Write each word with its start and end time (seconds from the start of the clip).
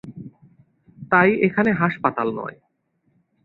তাই 1.11 1.29
এখানে 1.47 1.71
হাসপাতাল 1.71 2.27
নয়। 2.35 2.57